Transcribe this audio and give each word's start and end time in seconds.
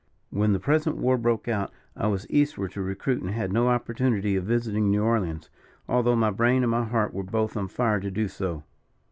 When 0.31 0.51
the 0.51 0.59
present 0.59 0.97
war 0.97 1.15
broke 1.15 1.47
out 1.47 1.71
I 1.95 2.07
was 2.07 2.25
eastward 2.27 2.71
to 2.71 2.81
recruit 2.81 3.21
and 3.21 3.29
had 3.29 3.53
no 3.53 3.67
opportunity 3.67 4.35
of 4.35 4.45
visiting 4.45 4.89
New 4.89 5.03
Orleans, 5.03 5.51
although 5.87 6.15
my 6.15 6.31
brain 6.31 6.63
and 6.63 6.71
my 6.71 6.85
heart 6.85 7.13
were 7.13 7.21
both 7.21 7.55
on 7.55 7.67
fire 7.67 7.99
to 7.99 8.09
do 8.09 8.27
so. 8.27 8.63